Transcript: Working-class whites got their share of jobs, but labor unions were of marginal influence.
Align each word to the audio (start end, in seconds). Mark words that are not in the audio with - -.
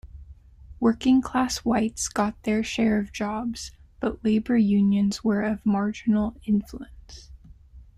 Working-class 0.79 1.59
whites 1.59 2.07
got 2.09 2.41
their 2.41 2.63
share 2.63 2.97
of 2.99 3.11
jobs, 3.11 3.69
but 3.99 4.23
labor 4.25 4.57
unions 4.57 5.23
were 5.23 5.43
of 5.43 5.63
marginal 5.63 6.35
influence. 6.43 7.29